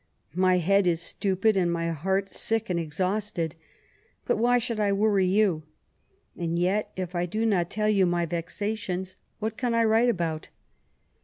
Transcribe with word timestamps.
My 0.33 0.57
head 0.57 0.87
is 0.87 0.99
stupid, 0.99 1.55
and 1.55 1.71
my 1.71 1.89
heart 1.89 2.29
sick 2.33 2.71
and 2.71 2.79
exhausted. 2.79 3.55
But 4.25 4.37
why 4.37 4.57
should 4.57 4.79
I 4.79 4.91
worry 4.91 5.27
you? 5.27 5.61
and 6.35 6.57
yet, 6.57 6.91
if 6.95 7.13
I 7.13 7.27
do 7.27 7.45
not 7.45 7.69
tell 7.69 7.87
you 7.87 8.07
my 8.07 8.25
vexations, 8.25 9.15
what 9.37 9.57
can 9.57 9.75
I 9.75 9.83
write 9.83 10.09
about 10.09 10.47